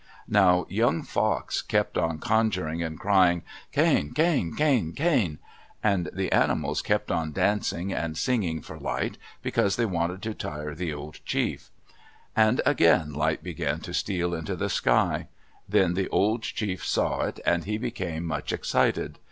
[0.27, 5.37] Now young Fox kept on conjuring and crying, Khain, khain, khain, khain!
[5.83, 10.73] and the animals kept on dancing and singing for light, because they wanted to tire
[10.73, 11.69] the old chief.
[12.35, 15.27] And again light began to steal into the sky.
[15.69, 19.19] Then the old chief saw it and he became much excited.